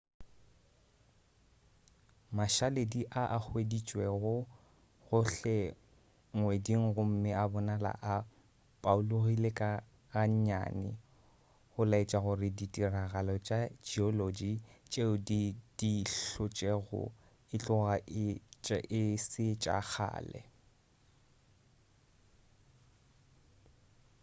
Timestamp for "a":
3.21-3.23, 3.35-3.39, 7.43-7.45, 8.13-8.15